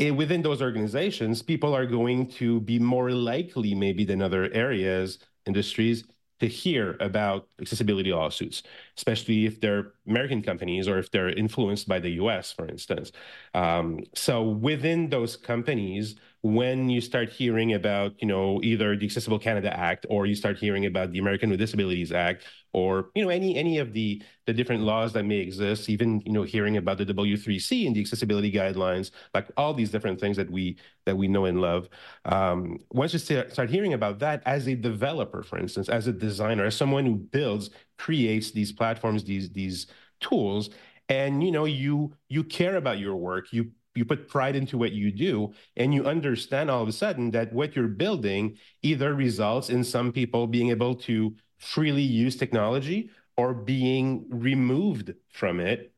Within 0.00 0.40
those 0.40 0.62
organizations, 0.62 1.42
people 1.42 1.74
are 1.74 1.84
going 1.84 2.26
to 2.40 2.60
be 2.60 2.78
more 2.78 3.10
likely, 3.10 3.74
maybe 3.74 4.04
than 4.04 4.22
other 4.22 4.50
areas, 4.52 5.18
industries, 5.44 6.04
to 6.40 6.46
hear 6.48 6.96
about 7.00 7.48
accessibility 7.60 8.10
lawsuits, 8.10 8.62
especially 8.96 9.44
if 9.44 9.60
they're 9.60 9.92
American 10.08 10.40
companies 10.40 10.88
or 10.88 10.98
if 10.98 11.10
they're 11.10 11.28
influenced 11.28 11.86
by 11.86 11.98
the 11.98 12.12
US, 12.12 12.50
for 12.50 12.66
instance. 12.66 13.12
Um, 13.52 14.00
so 14.14 14.42
within 14.42 15.10
those 15.10 15.36
companies, 15.36 16.16
when 16.42 16.88
you 16.88 17.00
start 17.02 17.28
hearing 17.28 17.74
about, 17.74 18.12
you 18.18 18.26
know, 18.26 18.60
either 18.62 18.96
the 18.96 19.04
Accessible 19.04 19.38
Canada 19.38 19.76
Act 19.78 20.06
or 20.08 20.24
you 20.24 20.34
start 20.34 20.56
hearing 20.58 20.86
about 20.86 21.12
the 21.12 21.18
American 21.18 21.50
with 21.50 21.58
Disabilities 21.58 22.12
Act 22.12 22.44
or, 22.72 23.10
you 23.14 23.22
know, 23.22 23.28
any 23.28 23.56
any 23.56 23.78
of 23.78 23.92
the 23.92 24.22
the 24.46 24.54
different 24.54 24.82
laws 24.82 25.12
that 25.12 25.24
may 25.24 25.36
exist, 25.36 25.90
even, 25.90 26.22
you 26.24 26.32
know, 26.32 26.42
hearing 26.42 26.78
about 26.78 26.96
the 26.96 27.04
W3C 27.04 27.86
and 27.86 27.94
the 27.94 28.00
accessibility 28.00 28.50
guidelines, 28.50 29.10
like 29.34 29.50
all 29.56 29.74
these 29.74 29.90
different 29.90 30.18
things 30.18 30.36
that 30.38 30.50
we 30.50 30.78
that 31.04 31.16
we 31.16 31.28
know 31.28 31.44
and 31.44 31.60
love. 31.60 31.88
Um, 32.24 32.78
once 32.90 33.12
you 33.12 33.18
start 33.18 33.68
hearing 33.68 33.92
about 33.92 34.18
that 34.20 34.42
as 34.46 34.66
a 34.66 34.74
developer, 34.74 35.42
for 35.42 35.58
instance, 35.58 35.88
as 35.90 36.06
a 36.06 36.12
designer, 36.12 36.64
as 36.64 36.74
someone 36.76 37.04
who 37.04 37.16
builds, 37.16 37.70
creates 37.98 38.50
these 38.50 38.72
platforms, 38.72 39.24
these 39.24 39.50
these 39.50 39.88
tools, 40.20 40.70
and 41.10 41.42
you 41.42 41.50
know, 41.50 41.64
you 41.64 42.14
you 42.28 42.44
care 42.44 42.76
about 42.76 42.98
your 42.98 43.16
work, 43.16 43.52
you 43.52 43.72
you 43.94 44.04
put 44.04 44.28
pride 44.28 44.56
into 44.56 44.78
what 44.78 44.92
you 44.92 45.10
do 45.10 45.52
and 45.76 45.92
you 45.92 46.04
understand 46.06 46.70
all 46.70 46.82
of 46.82 46.88
a 46.88 46.92
sudden 46.92 47.30
that 47.32 47.52
what 47.52 47.74
you're 47.74 47.88
building 47.88 48.56
either 48.82 49.14
results 49.14 49.68
in 49.70 49.82
some 49.84 50.12
people 50.12 50.46
being 50.46 50.70
able 50.70 50.94
to 50.94 51.34
freely 51.58 52.02
use 52.02 52.36
technology 52.36 53.10
or 53.36 53.54
being 53.54 54.26
removed 54.30 55.14
from 55.32 55.60
it. 55.60 55.92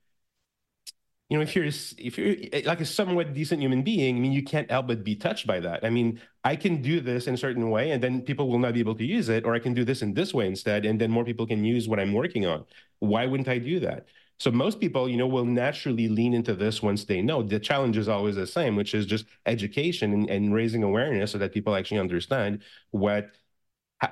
You 1.28 1.38
know 1.38 1.42
if 1.42 1.56
you're 1.56 1.64
if 1.66 2.18
you're 2.18 2.36
eh, 2.52 2.62
like 2.66 2.82
a 2.82 2.84
somewhat 2.84 3.32
decent 3.32 3.62
human 3.62 3.82
being 3.82 4.16
i 4.16 4.20
mean 4.20 4.32
you 4.32 4.42
can't 4.42 4.70
help 4.70 4.86
but 4.88 5.02
be 5.02 5.16
touched 5.16 5.46
by 5.46 5.60
that. 5.60 5.82
I 5.82 5.88
mean 5.88 6.20
i 6.44 6.54
can 6.56 6.82
do 6.82 7.00
this 7.00 7.26
in 7.26 7.34
a 7.34 7.38
certain 7.38 7.70
way 7.70 7.90
and 7.92 8.02
then 8.02 8.20
people 8.20 8.48
will 8.50 8.58
not 8.58 8.74
be 8.74 8.80
able 8.80 8.94
to 8.96 9.04
use 9.04 9.30
it 9.30 9.46
or 9.46 9.54
i 9.54 9.58
can 9.58 9.72
do 9.72 9.82
this 9.84 10.02
in 10.02 10.12
this 10.12 10.34
way 10.34 10.46
instead 10.46 10.84
and 10.84 11.00
then 11.00 11.10
more 11.10 11.24
people 11.24 11.46
can 11.46 11.64
use 11.64 11.88
what 11.88 11.98
i'm 12.00 12.12
working 12.12 12.44
on. 12.46 12.66
Why 12.98 13.24
wouldn't 13.26 13.48
i 13.48 13.58
do 13.58 13.80
that 13.80 14.06
so 14.38 14.50
most 14.50 14.80
people, 14.80 15.08
you 15.08 15.16
know, 15.16 15.26
will 15.26 15.44
naturally 15.44 16.08
lean 16.08 16.34
into 16.34 16.54
this 16.54 16.82
once 16.82 17.04
they 17.04 17.22
know. 17.22 17.42
The 17.42 17.60
challenge 17.60 17.96
is 17.96 18.08
always 18.08 18.36
the 18.36 18.46
same, 18.46 18.76
which 18.76 18.94
is 18.94 19.06
just 19.06 19.26
education 19.46 20.12
and, 20.12 20.28
and 20.28 20.54
raising 20.54 20.82
awareness 20.82 21.30
so 21.32 21.38
that 21.38 21.52
people 21.52 21.74
actually 21.76 22.00
understand 22.00 22.62
what 22.90 23.30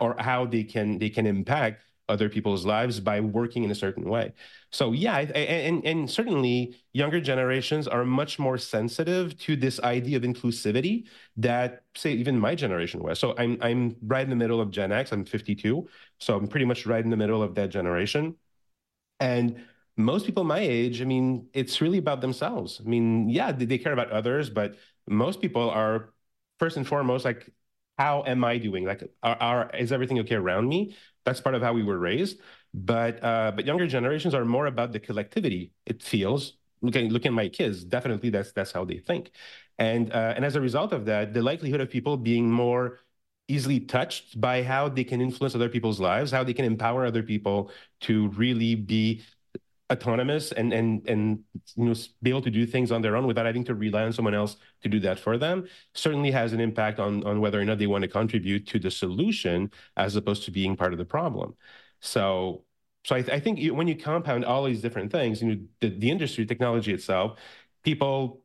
or 0.00 0.14
how 0.18 0.46
they 0.46 0.64
can 0.64 0.98
they 0.98 1.10
can 1.10 1.26
impact 1.26 1.82
other 2.08 2.28
people's 2.28 2.66
lives 2.66 2.98
by 2.98 3.20
working 3.20 3.62
in 3.62 3.70
a 3.70 3.74
certain 3.74 4.08
way. 4.08 4.32
So 4.72 4.92
yeah, 4.92 5.18
and 5.18 5.84
and 5.84 6.10
certainly 6.10 6.76
younger 6.92 7.20
generations 7.20 7.86
are 7.86 8.04
much 8.04 8.38
more 8.38 8.58
sensitive 8.58 9.38
to 9.40 9.56
this 9.56 9.80
idea 9.80 10.16
of 10.16 10.24
inclusivity 10.24 11.06
that 11.36 11.82
say 11.94 12.12
even 12.12 12.38
my 12.38 12.54
generation 12.54 13.02
was. 13.02 13.18
So 13.18 13.34
I'm 13.38 13.58
I'm 13.60 13.96
right 14.02 14.24
in 14.24 14.30
the 14.30 14.36
middle 14.36 14.60
of 14.60 14.70
Gen 14.70 14.92
X. 14.92 15.12
I'm 15.12 15.24
52, 15.24 15.88
so 16.18 16.36
I'm 16.36 16.48
pretty 16.48 16.66
much 16.66 16.84
right 16.86 17.02
in 17.04 17.10
the 17.10 17.16
middle 17.16 17.42
of 17.42 17.54
that 17.54 17.70
generation, 17.70 18.36
and 19.20 19.64
most 19.97 20.26
people 20.26 20.44
my 20.44 20.59
age, 20.59 21.02
I 21.02 21.04
mean, 21.04 21.49
it's 21.52 21.80
really 21.80 21.99
about 21.99 22.20
themselves. 22.20 22.80
I 22.85 22.88
mean, 22.88 23.28
yeah, 23.28 23.52
they 23.52 23.78
care 23.78 23.92
about 23.92 24.11
others, 24.11 24.50
but 24.50 24.76
most 25.09 25.40
people 25.40 25.70
are 25.70 26.12
first 26.59 26.76
and 26.76 26.87
foremost 26.87 27.25
like 27.25 27.50
how 27.99 28.25
am 28.26 28.44
I 28.44 28.56
doing? 28.56 28.87
Like, 28.87 29.02
are, 29.23 29.37
are, 29.40 29.70
is 29.76 29.92
everything 29.92 30.18
okay 30.20 30.37
around 30.37 30.66
me? 30.68 30.97
That's 31.26 31.40
part 31.40 31.54
of 31.54 31.61
how 31.61 31.75
we 31.75 31.82
were 31.82 31.99
raised. 31.99 32.40
But 32.73 33.23
uh, 33.23 33.52
but 33.54 33.66
younger 33.66 33.87
generations 33.87 34.35
are 34.35 34.44
more 34.44 34.66
about 34.66 34.92
the 34.92 35.00
collectivity. 35.00 35.73
It 35.85 36.02
feels. 36.02 36.56
Looking 36.82 37.11
looking 37.11 37.28
at 37.28 37.35
my 37.35 37.49
kids, 37.49 37.85
definitely 37.85 38.30
that's 38.30 38.52
that's 38.52 38.73
how 38.73 38.87
they 38.87 38.97
think, 38.97 39.32
and 39.76 40.11
uh, 40.11 40.32
and 40.35 40.47
as 40.47 40.56
a 40.56 40.62
result 40.62 40.94
of 40.94 41.04
that, 41.04 41.35
the 41.35 41.42
likelihood 41.42 41.82
of 41.82 41.90
people 41.90 42.16
being 42.16 42.50
more 42.50 43.00
easily 43.49 43.80
touched 43.80 44.40
by 44.40 44.62
how 44.62 44.88
they 44.88 45.04
can 45.04 45.20
influence 45.20 45.54
other 45.54 45.68
people's 45.68 46.00
lives, 46.00 46.30
how 46.30 46.42
they 46.44 46.54
can 46.54 46.64
empower 46.64 47.04
other 47.04 47.23
people 47.23 47.70
to 48.00 48.28
really 48.28 48.75
be 48.75 49.23
autonomous 49.90 50.52
and 50.52 50.73
and 50.73 51.09
and 51.09 51.40
you 51.76 51.85
know 51.87 51.94
be 52.23 52.30
able 52.30 52.42
to 52.42 52.50
do 52.50 52.64
things 52.64 52.92
on 52.92 53.02
their 53.02 53.16
own 53.16 53.26
without 53.26 53.47
having 53.47 53.64
to 53.64 53.75
rely 53.75 54.04
on 54.04 54.12
someone 54.12 54.35
else 54.35 54.56
to 54.82 54.88
do 54.88 55.00
that 55.00 55.18
for 55.18 55.37
them 55.37 55.66
certainly 55.94 56.30
has 56.30 56.52
an 56.52 56.61
impact 56.61 56.99
on 57.00 57.25
on 57.25 57.40
whether 57.40 57.61
or 57.61 57.64
not 57.64 57.78
they 57.78 57.87
want 57.87 58.02
to 58.02 58.09
contribute 58.09 58.66
to 58.66 58.78
the 58.78 58.90
solution 58.90 59.70
as 59.97 60.14
opposed 60.16 60.44
to 60.44 60.50
being 60.50 60.76
part 60.76 60.92
of 60.92 60.99
the 60.99 61.04
problem. 61.04 61.56
So 62.00 62.64
so 63.04 63.16
I, 63.16 63.18
I 63.20 63.40
think 63.40 63.59
you, 63.59 63.75
when 63.75 63.88
you 63.88 63.97
compound 63.97 64.44
all 64.44 64.64
these 64.64 64.82
different 64.82 65.11
things 65.11 65.42
you 65.42 65.49
know 65.49 65.61
the, 65.80 65.88
the 65.88 66.11
industry 66.11 66.47
technology 66.47 66.92
itself 66.92 67.38
people 67.82 68.42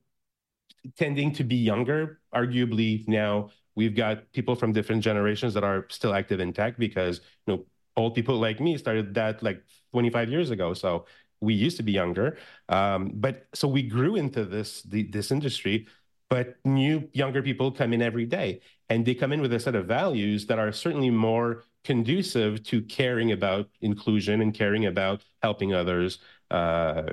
tending 0.98 1.32
to 1.34 1.44
be 1.44 1.56
younger 1.56 2.20
arguably 2.34 3.08
now 3.08 3.50
we've 3.75 3.96
got 3.96 4.32
people 4.34 4.56
from 4.56 4.72
different 4.72 5.04
generations 5.04 5.54
that 5.54 5.64
are 5.64 5.86
still 5.90 6.14
active 6.14 6.40
in 6.40 6.54
tech 6.54 6.78
because 6.78 7.22
you 7.46 7.56
know 7.56 7.66
old 7.98 8.14
people 8.16 8.38
like 8.38 8.60
me 8.60 8.78
started 8.78 9.14
that 9.14 9.42
like 9.42 9.64
25 9.92 10.30
years 10.30 10.50
ago. 10.52 10.74
So 10.74 11.06
we 11.42 11.54
used 11.54 11.77
to 11.77 11.84
be 11.84 11.92
younger 11.92 12.38
um, 12.70 13.12
but 13.13 13.48
so 13.54 13.68
we 13.68 13.84
grew 13.84 14.15
into 14.15 14.46
this 14.46 14.82
the, 14.84 15.04
this 15.04 15.32
industry 15.32 15.88
but 16.30 16.56
new 16.65 17.08
younger 17.13 17.42
people 17.42 17.72
come 17.72 17.94
in 17.94 18.01
every 18.01 18.25
day 18.25 18.60
and 18.89 19.06
they 19.06 19.15
come 19.15 19.32
in 19.32 19.42
with 19.42 19.54
a 19.54 19.60
set 19.60 19.75
of 19.75 19.86
values 19.86 20.46
that 20.48 20.60
are 20.60 20.72
certainly 20.72 21.10
more 21.10 21.63
conducive 21.84 22.63
to 22.63 22.82
caring 22.82 23.32
about 23.32 23.70
inclusion 23.82 24.42
and 24.42 24.54
caring 24.54 24.86
about 24.86 25.24
helping 25.42 25.74
others 25.74 26.20
uh, 26.51 27.04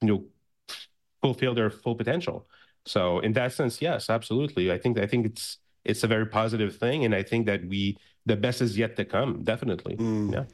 you 0.00 0.08
know 0.08 0.24
fulfill 1.22 1.54
their 1.54 1.70
full 1.70 1.94
potential. 1.94 2.48
So 2.86 3.20
in 3.20 3.32
that 3.34 3.52
sense 3.52 3.80
yes 3.80 4.10
absolutely. 4.10 4.72
I 4.72 4.78
think 4.78 4.98
i 4.98 5.06
think 5.06 5.26
it's 5.26 5.58
it's 5.84 6.02
a 6.02 6.06
very 6.06 6.26
positive 6.26 6.76
thing 6.76 7.04
and 7.04 7.14
i 7.14 7.22
think 7.22 7.46
that 7.46 7.64
we 7.66 7.96
the 8.26 8.36
best 8.36 8.60
is 8.60 8.76
yet 8.76 8.96
to 8.96 9.04
come 9.04 9.42
definitely. 9.44 9.96
Mm. 9.96 10.32
yeah 10.32 10.44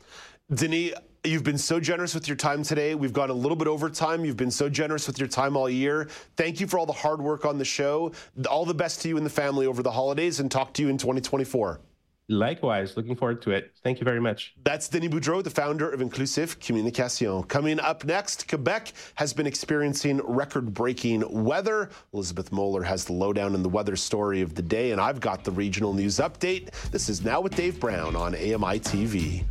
Denis, 0.52 0.94
You've 1.26 1.42
been 1.42 1.58
so 1.58 1.80
generous 1.80 2.14
with 2.14 2.28
your 2.28 2.36
time 2.36 2.62
today. 2.62 2.94
We've 2.94 3.12
gone 3.12 3.30
a 3.30 3.34
little 3.34 3.56
bit 3.56 3.66
over 3.66 3.90
time. 3.90 4.24
You've 4.24 4.36
been 4.36 4.52
so 4.52 4.68
generous 4.68 5.08
with 5.08 5.18
your 5.18 5.26
time 5.26 5.56
all 5.56 5.68
year. 5.68 6.06
Thank 6.36 6.60
you 6.60 6.68
for 6.68 6.78
all 6.78 6.86
the 6.86 6.92
hard 6.92 7.20
work 7.20 7.44
on 7.44 7.58
the 7.58 7.64
show. 7.64 8.12
All 8.48 8.64
the 8.64 8.74
best 8.74 9.02
to 9.02 9.08
you 9.08 9.16
and 9.16 9.26
the 9.26 9.30
family 9.30 9.66
over 9.66 9.82
the 9.82 9.90
holidays 9.90 10.38
and 10.38 10.48
talk 10.48 10.72
to 10.74 10.82
you 10.82 10.88
in 10.88 10.98
2024. 10.98 11.80
Likewise, 12.28 12.96
looking 12.96 13.16
forward 13.16 13.42
to 13.42 13.50
it. 13.50 13.72
Thank 13.82 13.98
you 13.98 14.04
very 14.04 14.20
much. 14.20 14.54
That's 14.62 14.88
Denis 14.88 15.08
Boudreau, 15.08 15.42
the 15.42 15.50
founder 15.50 15.90
of 15.90 16.00
Inclusive 16.00 16.60
Communication. 16.60 17.42
Coming 17.44 17.80
up 17.80 18.04
next, 18.04 18.46
Quebec 18.46 18.92
has 19.16 19.32
been 19.32 19.48
experiencing 19.48 20.20
record 20.22 20.72
breaking 20.74 21.24
weather. 21.28 21.90
Elizabeth 22.14 22.52
Moeller 22.52 22.85
has 22.85 23.04
the 23.04 23.12
lowdown 23.12 23.56
in 23.56 23.64
the 23.64 23.68
weather 23.68 23.96
story 23.96 24.42
of 24.42 24.54
the 24.54 24.62
day, 24.62 24.92
and 24.92 25.00
I've 25.00 25.18
got 25.18 25.42
the 25.42 25.52
regional 25.52 25.92
news 25.92 26.18
update. 26.18 26.70
This 26.92 27.09
is 27.09 27.24
Now 27.24 27.40
with 27.40 27.56
Dave 27.56 27.80
Brown 27.80 28.14
on 28.14 28.35
AMI 28.37 28.78
TV. 28.78 29.44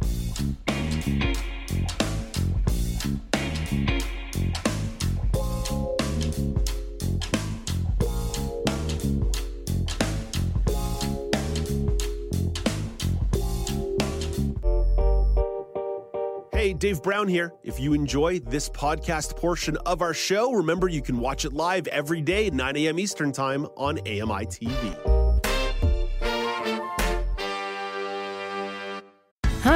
Hey, 1.05 1.35
Dave 16.73 17.03
Brown 17.03 17.27
here. 17.27 17.53
If 17.63 17.79
you 17.79 17.93
enjoy 17.93 18.39
this 18.39 18.67
podcast 18.69 19.35
portion 19.35 19.77
of 19.85 20.01
our 20.01 20.15
show, 20.15 20.53
remember 20.53 20.87
you 20.87 21.03
can 21.03 21.19
watch 21.19 21.45
it 21.45 21.53
live 21.53 21.85
every 21.89 22.21
day 22.21 22.47
at 22.47 22.53
9 22.53 22.77
a.m. 22.77 22.97
Eastern 22.97 23.31
Time 23.31 23.67
on 23.77 23.99
AMI 23.99 24.47
TV. 24.47 25.14